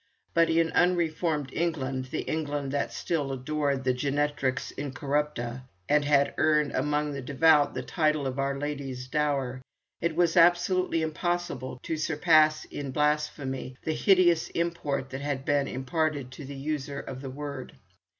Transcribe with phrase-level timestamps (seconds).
[0.33, 6.71] But in unreformed England the England that still adored the Genetrix incorrupta, and had earned
[6.71, 9.61] among the devout the title of Our Lady's Dower,
[10.01, 16.31] it was absolutely impossible to surpass in blasphemy the hideous import that had been imparted
[16.31, 17.73] to the user of the word.